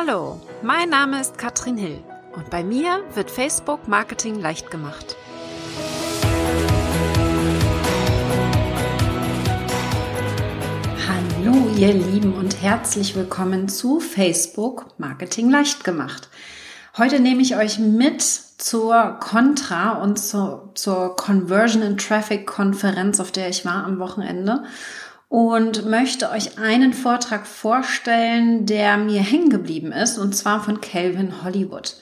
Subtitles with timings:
[0.00, 1.98] Hallo, mein Name ist Katrin Hill
[2.36, 5.16] und bei mir wird Facebook Marketing leicht gemacht.
[11.08, 16.28] Hallo ihr Lieben und herzlich willkommen zu Facebook Marketing leicht gemacht.
[16.96, 23.32] Heute nehme ich euch mit zur Contra und zur, zur Conversion and Traffic Konferenz, auf
[23.32, 24.62] der ich war am Wochenende
[25.28, 31.44] und möchte euch einen Vortrag vorstellen, der mir hängen geblieben ist, und zwar von Calvin
[31.44, 31.96] Hollywood.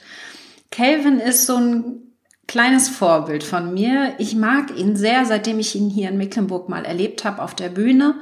[0.71, 2.01] Calvin ist so ein
[2.47, 4.13] kleines Vorbild von mir.
[4.17, 7.69] Ich mag ihn sehr, seitdem ich ihn hier in Mecklenburg mal erlebt habe auf der
[7.69, 8.15] Bühne.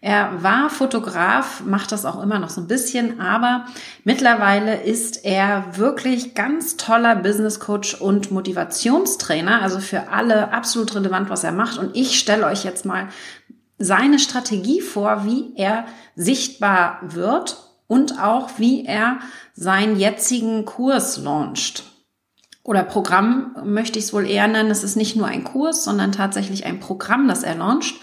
[0.00, 3.66] Er war Fotograf, macht das auch immer noch so ein bisschen, aber
[4.02, 11.30] mittlerweile ist er wirklich ganz toller Business Coach und Motivationstrainer, also für alle absolut relevant,
[11.30, 11.78] was er macht.
[11.78, 13.08] Und ich stelle euch jetzt mal
[13.78, 19.18] seine Strategie vor, wie er sichtbar wird und auch wie er
[19.54, 21.84] seinen jetzigen Kurs launcht.
[22.64, 24.70] Oder Programm möchte ich es wohl eher nennen.
[24.70, 27.96] Es ist nicht nur ein Kurs, sondern tatsächlich ein Programm, das er launcht.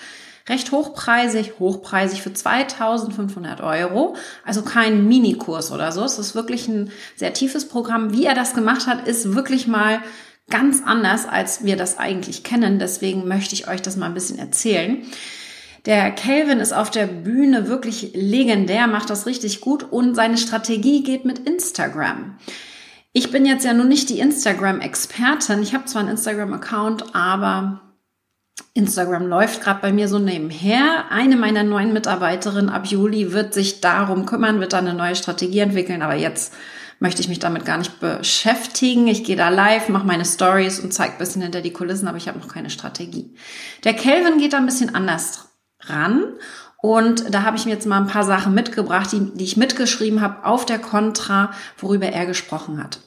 [0.49, 4.15] Recht hochpreisig, hochpreisig für 2500 Euro.
[4.43, 6.03] Also kein Minikurs oder so.
[6.03, 8.11] Es ist wirklich ein sehr tiefes Programm.
[8.13, 10.02] Wie er das gemacht hat, ist wirklich mal
[10.49, 12.80] ganz anders, als wir das eigentlich kennen.
[12.80, 15.05] Deswegen möchte ich euch das mal ein bisschen erzählen.
[15.85, 21.03] Der Calvin ist auf der Bühne wirklich legendär, macht das richtig gut und seine Strategie
[21.03, 22.38] geht mit Instagram.
[23.11, 25.63] Ich bin jetzt ja nun nicht die Instagram-Expertin.
[25.63, 27.81] Ich habe zwar einen Instagram-Account, aber
[28.73, 31.05] Instagram läuft gerade bei mir so nebenher.
[31.09, 35.59] Eine meiner neuen Mitarbeiterinnen ab Juli wird sich darum kümmern, wird da eine neue Strategie
[35.59, 36.53] entwickeln, aber jetzt
[36.99, 39.08] möchte ich mich damit gar nicht beschäftigen.
[39.08, 42.17] Ich gehe da live, mache meine Stories und zeige ein bisschen hinter die Kulissen, aber
[42.17, 43.33] ich habe noch keine Strategie.
[43.86, 45.48] Der Kelvin geht da ein bisschen anders
[45.81, 46.23] ran.
[46.81, 50.21] Und da habe ich mir jetzt mal ein paar Sachen mitgebracht, die, die ich mitgeschrieben
[50.21, 52.99] habe auf der Contra, worüber er gesprochen hat.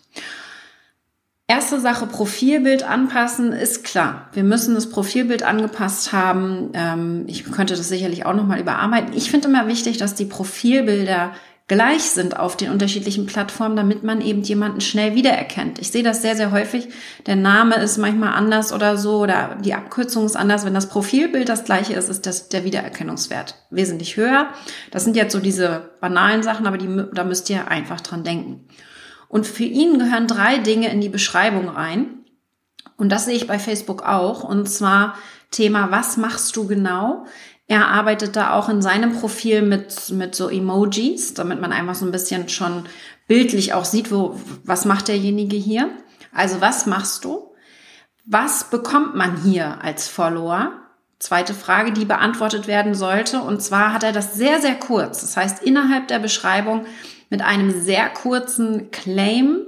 [1.49, 4.29] Erste Sache, Profilbild anpassen, ist klar.
[4.33, 6.71] Wir müssen das Profilbild angepasst haben.
[6.73, 9.13] Ähm, ich könnte das sicherlich auch nochmal überarbeiten.
[9.15, 11.33] Ich finde immer wichtig, dass die Profilbilder
[11.73, 15.79] gleich sind auf den unterschiedlichen Plattformen, damit man eben jemanden schnell wiedererkennt.
[15.79, 16.89] Ich sehe das sehr, sehr häufig.
[17.25, 20.67] Der Name ist manchmal anders oder so oder die Abkürzung ist anders.
[20.67, 24.49] Wenn das Profilbild das gleiche ist, ist das der Wiedererkennungswert wesentlich höher.
[24.91, 28.69] Das sind jetzt so diese banalen Sachen, aber die, da müsst ihr einfach dran denken.
[29.29, 32.27] Und für ihn gehören drei Dinge in die Beschreibung rein.
[32.99, 34.45] Und das sehe ich bei Facebook auch.
[34.45, 35.15] Und zwar
[35.51, 37.25] Thema, was machst du genau?
[37.67, 42.05] Er arbeitet da auch in seinem Profil mit, mit so Emojis, damit man einfach so
[42.05, 42.85] ein bisschen schon
[43.29, 45.91] bildlich auch sieht, wo, was macht derjenige hier.
[46.33, 47.55] Also was machst du?
[48.25, 50.73] Was bekommt man hier als Follower?
[51.19, 53.41] Zweite Frage, die beantwortet werden sollte.
[53.41, 55.21] Und zwar hat er das sehr, sehr kurz.
[55.21, 56.85] Das heißt, innerhalb der Beschreibung
[57.31, 59.63] mit einem sehr kurzen Claim.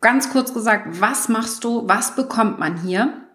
[0.00, 1.88] Ganz kurz gesagt, was machst du?
[1.88, 3.27] Was bekommt man hier?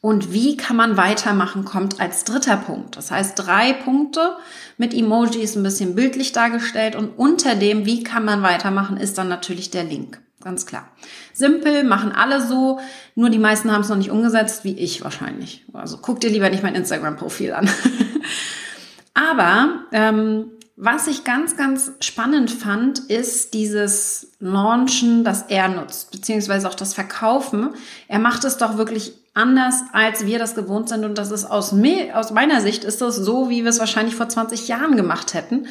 [0.00, 2.96] Und wie kann man weitermachen, kommt als dritter Punkt.
[2.96, 4.36] Das heißt, drei Punkte
[4.76, 9.28] mit Emojis ein bisschen bildlich dargestellt und unter dem, wie kann man weitermachen, ist dann
[9.28, 10.20] natürlich der Link.
[10.40, 10.88] Ganz klar.
[11.32, 12.78] Simpel, machen alle so,
[13.16, 15.64] nur die meisten haben es noch nicht umgesetzt, wie ich wahrscheinlich.
[15.72, 17.68] Also guck dir lieber nicht mein Instagram-Profil an.
[19.14, 26.68] Aber ähm, was ich ganz, ganz spannend fand, ist dieses Launchen, das er nutzt, beziehungsweise
[26.68, 27.70] auch das Verkaufen.
[28.06, 31.04] Er macht es doch wirklich anders, als wir das gewohnt sind.
[31.04, 34.14] Und das ist aus, mir, aus meiner Sicht ist das so, wie wir es wahrscheinlich
[34.14, 35.66] vor 20 Jahren gemacht hätten.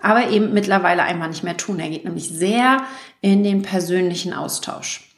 [0.00, 1.78] Aber eben mittlerweile einfach nicht mehr tun.
[1.78, 2.78] Er geht nämlich sehr
[3.20, 5.08] in den persönlichen Austausch.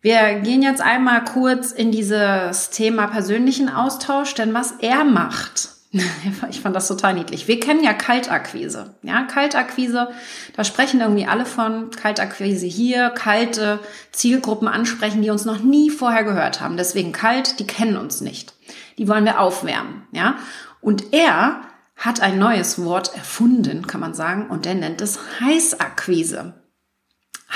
[0.00, 5.73] Wir gehen jetzt einmal kurz in dieses Thema persönlichen Austausch, denn was er macht,
[6.50, 7.48] Ich fand das total niedlich.
[7.48, 8.94] Wir kennen ja Kaltakquise.
[9.02, 10.08] Ja, Kaltakquise,
[10.56, 13.80] da sprechen irgendwie alle von Kaltakquise hier, kalte
[14.12, 16.76] Zielgruppen ansprechen, die uns noch nie vorher gehört haben.
[16.76, 18.54] Deswegen kalt, die kennen uns nicht.
[18.98, 20.02] Die wollen wir aufwärmen.
[20.12, 20.36] Ja,
[20.80, 21.62] und er
[21.96, 26.54] hat ein neues Wort erfunden, kann man sagen, und er nennt es Heißakquise.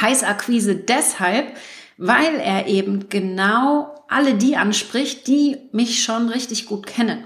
[0.01, 1.57] Heißakquise deshalb,
[1.97, 7.25] weil er eben genau alle die anspricht, die mich schon richtig gut kennen.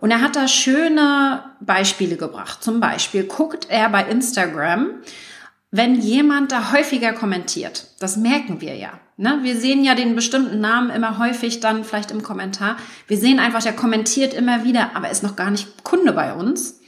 [0.00, 2.62] Und er hat da schöne Beispiele gebracht.
[2.64, 4.94] Zum Beispiel guckt er bei Instagram,
[5.70, 7.86] wenn jemand da häufiger kommentiert.
[8.00, 8.98] Das merken wir ja.
[9.16, 9.40] Ne?
[9.42, 12.76] Wir sehen ja den bestimmten Namen immer häufig dann vielleicht im Kommentar.
[13.06, 16.80] Wir sehen einfach, der kommentiert immer wieder, aber ist noch gar nicht Kunde bei uns.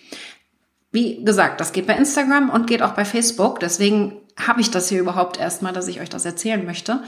[0.91, 3.61] Wie gesagt, das geht bei Instagram und geht auch bei Facebook.
[3.61, 7.03] Deswegen habe ich das hier überhaupt erstmal, dass ich euch das erzählen möchte.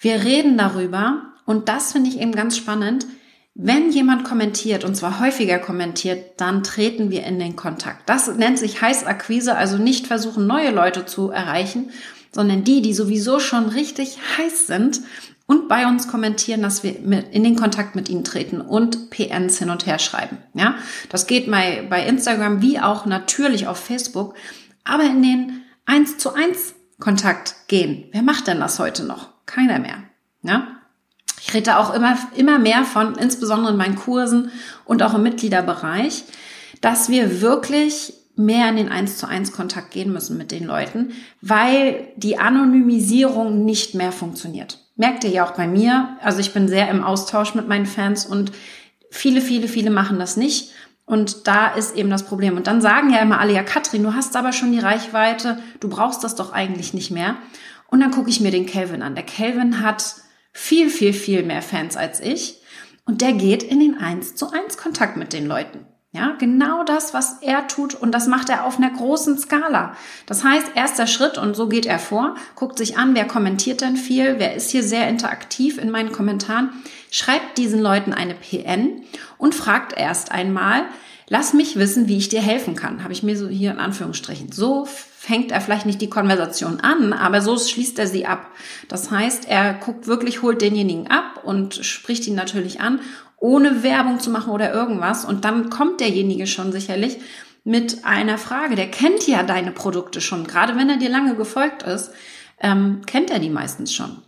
[0.00, 3.06] Wir reden darüber und das finde ich eben ganz spannend
[3.58, 8.06] Wenn jemand kommentiert, und zwar häufiger kommentiert, dann treten wir in den Kontakt.
[8.06, 11.90] Das nennt sich Heißakquise, also nicht versuchen, neue Leute zu erreichen,
[12.32, 15.00] sondern die, die sowieso schon richtig heiß sind
[15.46, 19.70] und bei uns kommentieren, dass wir in den Kontakt mit ihnen treten und PNs hin
[19.70, 20.36] und her schreiben.
[20.52, 20.74] Ja,
[21.08, 24.34] das geht bei, bei Instagram wie auch natürlich auf Facebook,
[24.84, 28.04] aber in den 1 zu 1 Kontakt gehen.
[28.12, 29.30] Wer macht denn das heute noch?
[29.46, 30.02] Keiner mehr.
[30.42, 30.75] Ja?
[31.46, 34.50] Ich rede auch immer, immer mehr von, insbesondere in meinen Kursen
[34.84, 36.24] und auch im Mitgliederbereich,
[36.80, 41.12] dass wir wirklich mehr in den 1 zu 1 Kontakt gehen müssen mit den Leuten,
[41.40, 44.80] weil die Anonymisierung nicht mehr funktioniert.
[44.96, 46.16] Merkt ihr ja auch bei mir.
[46.20, 48.50] Also ich bin sehr im Austausch mit meinen Fans und
[49.10, 50.72] viele, viele, viele machen das nicht.
[51.04, 52.56] Und da ist eben das Problem.
[52.56, 55.88] Und dann sagen ja immer alle, ja, Katrin, du hast aber schon die Reichweite, du
[55.88, 57.36] brauchst das doch eigentlich nicht mehr.
[57.86, 59.14] Und dann gucke ich mir den Kelvin an.
[59.14, 60.16] Der Kelvin hat
[60.56, 62.62] viel, viel, viel mehr Fans als ich.
[63.04, 65.86] Und der geht in den 1 zu 1 Kontakt mit den Leuten.
[66.12, 69.94] Ja, genau das, was er tut und das macht er auf einer großen Skala.
[70.24, 73.96] Das heißt, erster Schritt und so geht er vor, guckt sich an, wer kommentiert denn
[73.96, 76.70] viel, wer ist hier sehr interaktiv in meinen Kommentaren,
[77.10, 79.02] schreibt diesen Leuten eine PN
[79.36, 80.86] und fragt erst einmal,
[81.28, 83.02] lass mich wissen, wie ich dir helfen kann.
[83.02, 84.52] Habe ich mir so hier in Anführungsstrichen.
[84.52, 88.50] So fängt er vielleicht nicht die Konversation an, aber so schließt er sie ab.
[88.88, 93.00] Das heißt, er guckt wirklich, holt denjenigen ab und spricht ihn natürlich an,
[93.38, 95.24] ohne Werbung zu machen oder irgendwas.
[95.24, 97.18] Und dann kommt derjenige schon sicherlich
[97.64, 98.76] mit einer Frage.
[98.76, 100.46] Der kennt ja deine Produkte schon.
[100.46, 102.12] Gerade wenn er dir lange gefolgt ist,
[102.60, 104.22] ähm, kennt er die meistens schon.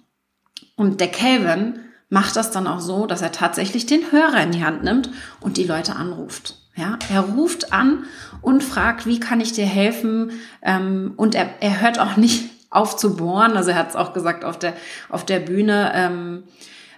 [0.76, 4.64] Und der Calvin macht das dann auch so, dass er tatsächlich den Hörer in die
[4.64, 5.10] Hand nimmt
[5.40, 6.57] und die Leute anruft.
[6.78, 8.04] Ja, er ruft an
[8.40, 10.32] und fragt, wie kann ich dir helfen?
[10.62, 13.56] Ähm, und er, er hört auch nicht auf zu bohren.
[13.56, 14.74] Also er hat es auch gesagt auf der,
[15.08, 15.90] auf der Bühne.
[15.94, 16.44] Ähm,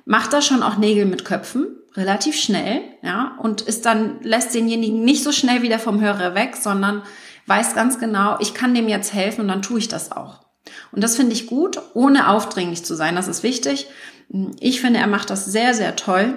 [0.04, 5.04] macht da schon auch Nägel mit Köpfen, relativ schnell, ja, und ist dann, lässt denjenigen
[5.04, 7.02] nicht so schnell wieder vom Hörer weg, sondern
[7.46, 10.40] weiß ganz genau, ich kann dem jetzt helfen und dann tue ich das auch.
[10.92, 13.16] Und das finde ich gut, ohne aufdringlich zu sein.
[13.16, 13.86] Das ist wichtig.
[14.60, 16.36] Ich finde, er macht das sehr, sehr toll.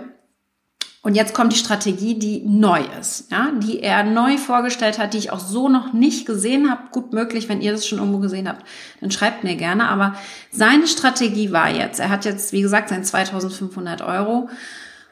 [1.06, 5.18] Und jetzt kommt die Strategie, die neu ist, ja, die er neu vorgestellt hat, die
[5.18, 6.84] ich auch so noch nicht gesehen habe.
[6.92, 8.66] Gut möglich, wenn ihr das schon irgendwo gesehen habt,
[9.02, 9.90] dann schreibt mir gerne.
[9.90, 10.16] Aber
[10.50, 14.50] seine Strategie war jetzt, er hat jetzt, wie gesagt, sein 2500 Euro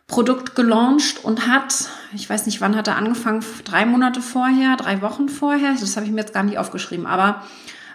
[0.08, 5.02] Produkt gelauncht und hat, ich weiß nicht, wann hat er angefangen, drei Monate vorher, drei
[5.02, 7.44] Wochen vorher, das habe ich mir jetzt gar nicht aufgeschrieben, aber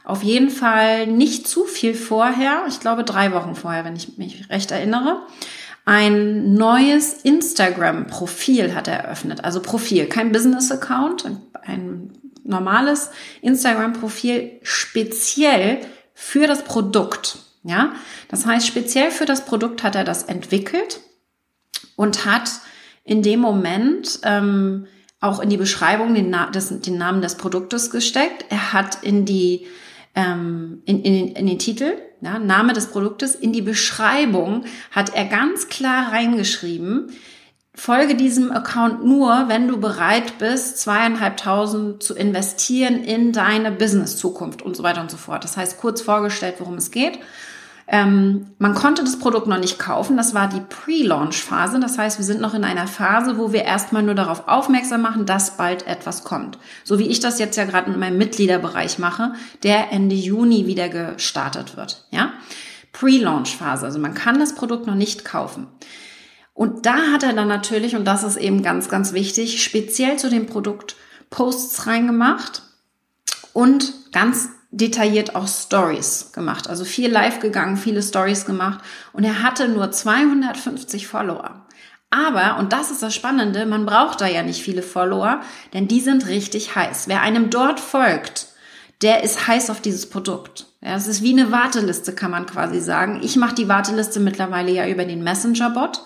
[0.04, 4.48] auf jeden Fall nicht zu viel vorher, ich glaube drei Wochen vorher, wenn ich mich
[4.50, 5.22] recht erinnere
[5.86, 9.44] ein neues Instagram-Profil hat er eröffnet.
[9.44, 11.24] Also Profil, kein Business-Account,
[11.62, 12.10] ein
[12.42, 13.10] normales
[13.40, 15.80] Instagram-Profil speziell
[16.12, 17.38] für das Produkt.
[17.62, 17.94] Ja,
[18.28, 21.00] das heißt, speziell für das Produkt hat er das entwickelt
[21.94, 22.50] und hat
[23.04, 24.86] in dem Moment ähm,
[25.20, 28.44] auch in die Beschreibung den, Na des, den Namen des Produktes gesteckt.
[28.50, 29.66] Er hat in die
[30.16, 35.24] ähm, in, in, in den Titel, ja, Name des Produktes, in die Beschreibung hat er
[35.24, 37.12] ganz klar reingeschrieben,
[37.74, 44.76] folge diesem Account nur, wenn du bereit bist, zweieinhalbtausend zu investieren in deine Business-Zukunft und
[44.76, 45.44] so weiter und so fort.
[45.44, 47.18] Das heißt, kurz vorgestellt, worum es geht.
[47.88, 50.16] Ähm, man konnte das Produkt noch nicht kaufen.
[50.16, 51.78] Das war die Pre-Launch-Phase.
[51.78, 55.24] Das heißt, wir sind noch in einer Phase, wo wir erstmal nur darauf aufmerksam machen,
[55.24, 56.58] dass bald etwas kommt.
[56.82, 60.88] So wie ich das jetzt ja gerade in meinem Mitgliederbereich mache, der Ende Juni wieder
[60.88, 62.06] gestartet wird.
[62.10, 62.32] Ja?
[62.92, 63.86] Pre-Launch-Phase.
[63.86, 65.68] Also man kann das Produkt noch nicht kaufen.
[66.54, 70.28] Und da hat er dann natürlich, und das ist eben ganz, ganz wichtig, speziell zu
[70.30, 70.96] dem Produkt
[71.30, 72.62] Posts reingemacht
[73.52, 76.68] und ganz detailliert auch Stories gemacht.
[76.68, 78.80] Also viel live gegangen, viele Stories gemacht
[79.12, 81.66] und er hatte nur 250 Follower.
[82.10, 85.40] Aber, und das ist das Spannende, man braucht da ja nicht viele Follower,
[85.72, 87.08] denn die sind richtig heiß.
[87.08, 88.48] Wer einem dort folgt,
[89.02, 90.66] der ist heiß auf dieses Produkt.
[90.80, 93.20] Ja, es ist wie eine Warteliste, kann man quasi sagen.
[93.22, 96.02] Ich mache die Warteliste mittlerweile ja über den Messenger-Bot.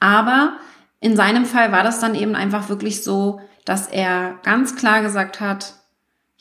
[0.00, 0.58] Aber
[1.00, 5.40] in seinem Fall war das dann eben einfach wirklich so, dass er ganz klar gesagt
[5.40, 5.74] hat,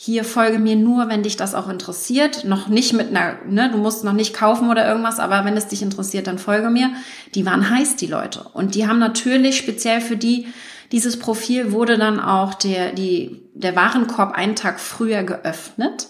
[0.03, 2.43] hier folge mir nur, wenn dich das auch interessiert.
[2.43, 5.67] Noch nicht mit einer, ne, du musst noch nicht kaufen oder irgendwas, aber wenn es
[5.67, 6.89] dich interessiert, dann folge mir.
[7.35, 8.41] Die waren heiß, die Leute.
[8.53, 10.47] Und die haben natürlich speziell für die,
[10.91, 16.07] dieses Profil wurde dann auch der, die, der Warenkorb einen Tag früher geöffnet.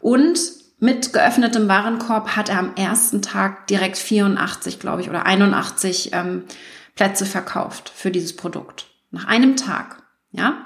[0.00, 0.40] Und
[0.78, 6.44] mit geöffnetem Warenkorb hat er am ersten Tag direkt 84, glaube ich, oder 81 ähm,
[6.94, 8.86] Plätze verkauft für dieses Produkt.
[9.10, 10.02] Nach einem Tag.
[10.30, 10.64] Ja?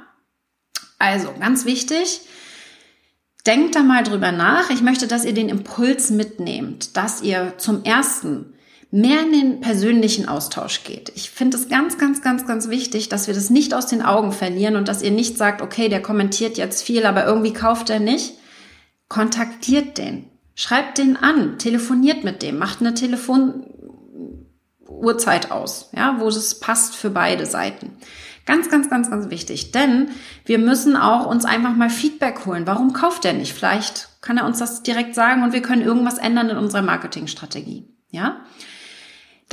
[1.01, 2.21] Also, ganz wichtig,
[3.47, 4.71] Denkt da mal drüber nach.
[4.71, 8.53] Ich möchte, dass ihr den Impuls mitnehmt, dass ihr zum ersten
[8.93, 11.11] mehr in den persönlichen Austausch geht.
[11.17, 14.31] Ich finde es ganz, ganz, ganz, ganz wichtig, dass wir das nicht aus den Augen
[14.33, 18.01] verlieren und dass ihr nicht sagt, okay, der kommentiert jetzt viel, aber irgendwie kauft er
[18.01, 18.35] nicht.
[19.09, 20.27] Kontaktiert den.
[20.55, 27.09] Schreibt den an, telefoniert mit dem, macht eine Telefonuhrzeit aus, ja, wo es passt für
[27.09, 27.97] beide Seiten.
[28.45, 30.11] Ganz, ganz, ganz, ganz wichtig, denn
[30.45, 32.67] wir müssen auch uns einfach mal Feedback holen.
[32.67, 33.53] Warum kauft er nicht?
[33.53, 37.89] Vielleicht kann er uns das direkt sagen und wir können irgendwas ändern in unserer Marketingstrategie,
[38.11, 38.41] ja?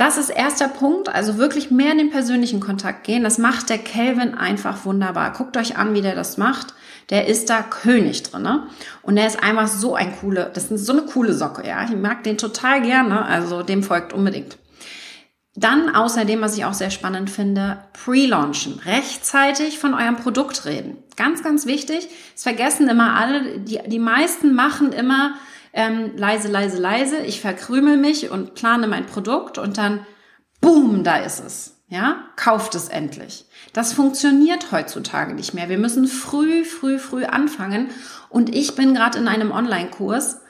[0.00, 3.22] Das ist erster Punkt, also wirklich mehr in den persönlichen Kontakt gehen.
[3.22, 5.30] Das macht der Kelvin einfach wunderbar.
[5.34, 6.72] Guckt euch an, wie der das macht.
[7.10, 8.40] Der ist da König drin.
[8.40, 8.62] Ne?
[9.02, 11.84] Und der ist einfach so ein coole, das ist so eine coole Socke, ja.
[11.84, 14.56] Ich mag den total gerne, also dem folgt unbedingt.
[15.56, 18.78] Dann außerdem, was ich auch sehr spannend finde, pre-launchen.
[18.84, 20.98] Rechtzeitig von eurem Produkt reden.
[21.16, 22.08] Ganz, ganz wichtig.
[22.36, 25.34] Es vergessen immer alle, die, die meisten machen immer,
[25.72, 30.06] ähm, leise, leise, leise, ich verkrümel mich und plane mein Produkt und dann,
[30.60, 31.76] boom, da ist es.
[31.88, 33.46] Ja, kauft es endlich.
[33.72, 35.68] Das funktioniert heutzutage nicht mehr.
[35.68, 37.90] Wir müssen früh, früh, früh anfangen.
[38.28, 40.40] Und ich bin gerade in einem Online-Kurs,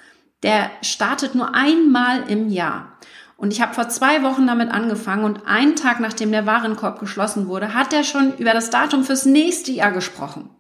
[0.42, 2.98] der startet nur einmal im Jahr.
[3.40, 7.46] Und ich habe vor zwei Wochen damit angefangen und einen Tag nachdem der Warenkorb geschlossen
[7.46, 10.50] wurde, hat er schon über das Datum fürs nächste Jahr gesprochen.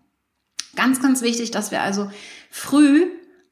[0.76, 2.10] Ganz, ganz wichtig, dass wir also
[2.50, 3.04] früh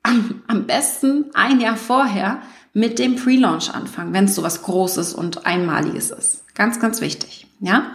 [0.03, 2.41] am, am besten ein Jahr vorher
[2.73, 6.45] mit dem Pre-Launch anfangen, wenn es so was Großes und Einmaliges ist.
[6.55, 7.91] Ganz, ganz wichtig, ja.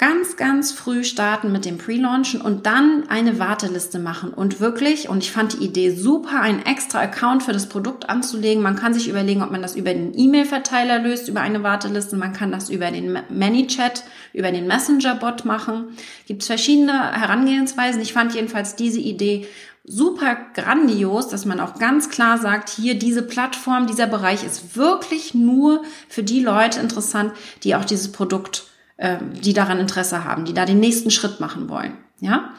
[0.00, 5.24] Ganz, ganz früh starten mit dem Pre-Launchen und dann eine Warteliste machen und wirklich, und
[5.24, 8.62] ich fand die Idee super, einen extra Account für das Produkt anzulegen.
[8.62, 12.14] Man kann sich überlegen, ob man das über den E-Mail-Verteiler löst, über eine Warteliste.
[12.14, 15.88] Man kann das über den ManyChat, über den Messenger-Bot machen.
[16.28, 18.00] Gibt es verschiedene Herangehensweisen.
[18.00, 19.48] Ich fand jedenfalls diese Idee
[19.82, 25.34] super grandios, dass man auch ganz klar sagt, hier diese Plattform, dieser Bereich ist wirklich
[25.34, 27.32] nur für die Leute interessant,
[27.64, 31.92] die auch dieses Produkt, die daran Interesse haben, die da den nächsten Schritt machen wollen.
[32.20, 32.50] Ja,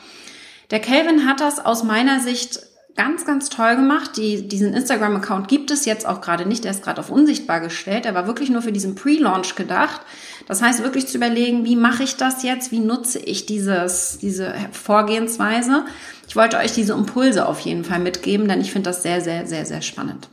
[0.72, 2.60] der Kelvin hat das aus meiner Sicht
[2.96, 4.18] ganz, ganz toll gemacht.
[4.18, 6.66] Die, diesen Instagram-Account gibt es jetzt auch gerade nicht.
[6.66, 8.06] Der ist gerade auf unsichtbar gestellt.
[8.06, 10.02] Er war wirklich nur für diesen Pre-Launch gedacht.
[10.48, 12.72] Das heißt, wirklich zu überlegen, wie mache ich das jetzt?
[12.72, 15.86] Wie nutze ich dieses, diese Vorgehensweise?
[16.28, 19.48] Ich wollte euch diese Impulse auf jeden Fall mitgeben, denn ich finde das sehr, sehr,
[19.48, 20.28] sehr, sehr spannend.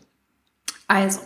[0.88, 1.20] Also,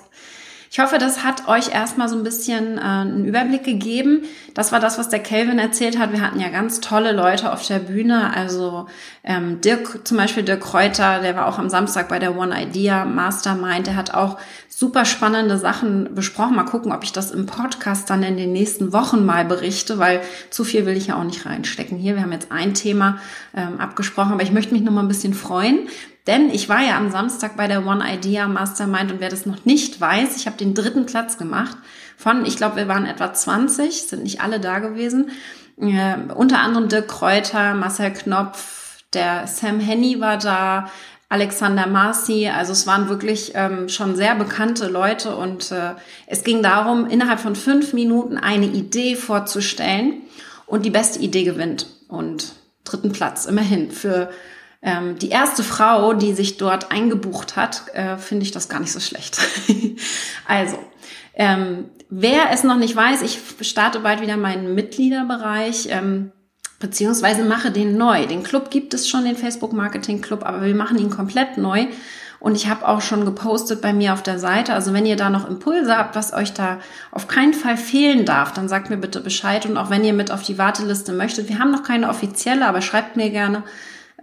[0.73, 4.23] ich hoffe, das hat euch erstmal so ein bisschen äh, einen Überblick gegeben.
[4.55, 6.13] Das war das, was der Kelvin erzählt hat.
[6.13, 8.33] Wir hatten ja ganz tolle Leute auf der Bühne.
[8.37, 8.87] Also
[9.25, 13.05] ähm, Dirk, zum Beispiel Dirk Kräuter, der war auch am Samstag bei der One Idea
[13.05, 13.89] Mastermind.
[13.89, 16.55] Der hat auch super spannende Sachen besprochen.
[16.55, 20.21] Mal gucken, ob ich das im Podcast dann in den nächsten Wochen mal berichte, weil
[20.51, 21.99] zu viel will ich ja auch nicht reinstecken.
[21.99, 23.19] Hier, wir haben jetzt ein Thema
[23.57, 25.89] ähm, abgesprochen, aber ich möchte mich noch mal ein bisschen freuen,
[26.27, 29.65] denn ich war ja am Samstag bei der One Idea Mastermind und wer das noch
[29.65, 31.77] nicht weiß, ich habe den dritten Platz gemacht
[32.17, 35.31] von, ich glaube, wir waren etwa 20, sind nicht alle da gewesen.
[35.81, 40.91] Äh, unter anderem Dirk Kräuter, Marcel Knopf, der Sam Henny war da,
[41.31, 42.49] Alexander Marcy.
[42.49, 45.95] Also es waren wirklich ähm, schon sehr bekannte Leute und äh,
[46.27, 50.23] es ging darum, innerhalb von fünf Minuten eine Idee vorzustellen
[50.67, 51.87] und die beste Idee gewinnt.
[52.09, 54.31] Und dritten Platz immerhin für
[54.83, 58.93] ähm, die erste Frau, die sich dort eingebucht hat, äh, finde ich das gar nicht
[58.93, 59.39] so schlecht.
[60.47, 60.79] also,
[61.35, 65.89] ähm, wer es noch nicht weiß, ich starte bald wieder meinen Mitgliederbereich.
[65.91, 66.33] Ähm,
[66.81, 68.27] beziehungsweise mache den neu.
[68.27, 71.87] Den Club gibt es schon, den Facebook Marketing Club, aber wir machen ihn komplett neu.
[72.41, 74.73] Und ich habe auch schon gepostet bei mir auf der Seite.
[74.73, 78.55] Also wenn ihr da noch Impulse habt, was euch da auf keinen Fall fehlen darf,
[78.55, 79.67] dann sagt mir bitte Bescheid.
[79.67, 82.81] Und auch wenn ihr mit auf die Warteliste möchtet, wir haben noch keine offizielle, aber
[82.81, 83.63] schreibt mir gerne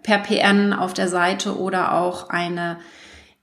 [0.07, 2.77] per PN auf der Seite oder auch eine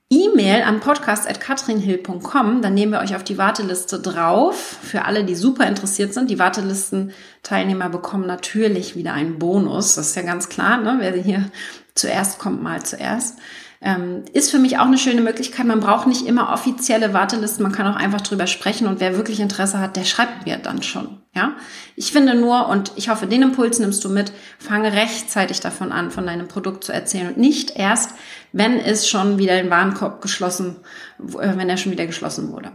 [0.09, 4.79] E-Mail an podcast.katrinhill.com, dann nehmen wir euch auf die Warteliste drauf.
[4.81, 6.31] Für alle, die super interessiert sind.
[6.31, 9.93] Die Wartelistenteilnehmer bekommen natürlich wieder einen Bonus.
[9.93, 10.95] Das ist ja ganz klar, ne?
[10.97, 11.51] wer hier
[11.93, 13.37] zuerst kommt, mal zuerst.
[13.87, 15.67] Ähm, ist für mich auch eine schöne Möglichkeit.
[15.67, 19.39] Man braucht nicht immer offizielle Wartelisten, man kann auch einfach drüber sprechen und wer wirklich
[19.39, 21.19] Interesse hat, der schreibt mir dann schon.
[21.35, 21.53] Ja,
[21.95, 24.31] ich finde nur und ich hoffe, den Impuls nimmst du mit.
[24.57, 28.15] Fange rechtzeitig davon an, von deinem Produkt zu erzählen und nicht erst,
[28.53, 30.77] wenn es schon wieder den Warenkorb geschlossen,
[31.19, 32.71] äh, wenn er schon wieder geschlossen wurde.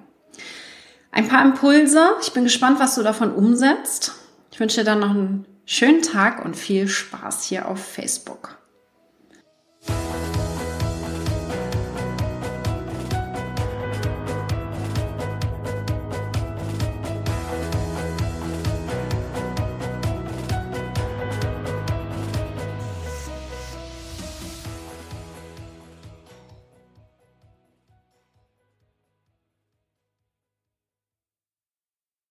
[1.11, 2.11] Ein paar Impulse.
[2.23, 4.13] Ich bin gespannt, was du davon umsetzt.
[4.53, 8.60] Ich wünsche dir dann noch einen schönen Tag und viel Spaß hier auf Facebook.